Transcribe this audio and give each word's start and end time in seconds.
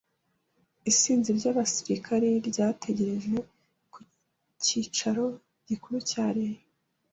Isinzi 0.91 1.29
ry’abasirikare 1.37 2.29
ryategereje 2.49 3.35
ku 3.91 3.99
cyicaro 4.63 5.25
gikuru 5.67 5.97
cya 6.09 6.25
Lee. 6.35 6.59